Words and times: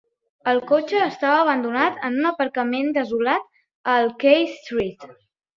El 0.51 0.61
cotxe 0.71 1.01
estava 1.07 1.35
abandonat 1.41 2.01
en 2.09 2.17
un 2.21 2.25
aparcament 2.31 2.91
desolat 2.97 3.47
al 3.97 4.11
K 4.25 4.37
Street. 4.59 5.11